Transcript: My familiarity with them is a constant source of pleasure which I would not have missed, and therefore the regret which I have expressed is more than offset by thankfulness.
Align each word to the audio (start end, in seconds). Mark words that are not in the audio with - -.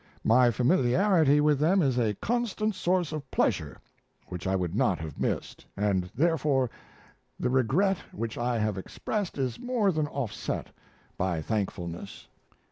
My 0.23 0.49
familiarity 0.49 1.39
with 1.39 1.59
them 1.59 1.83
is 1.83 1.99
a 1.99 2.15
constant 2.15 2.73
source 2.73 3.11
of 3.11 3.29
pleasure 3.29 3.77
which 4.29 4.47
I 4.47 4.55
would 4.55 4.73
not 4.73 4.97
have 4.97 5.19
missed, 5.19 5.67
and 5.77 6.09
therefore 6.15 6.71
the 7.39 7.51
regret 7.51 7.99
which 8.11 8.35
I 8.35 8.57
have 8.57 8.79
expressed 8.79 9.37
is 9.37 9.59
more 9.59 9.91
than 9.91 10.07
offset 10.07 10.69
by 11.19 11.39
thankfulness. 11.39 12.29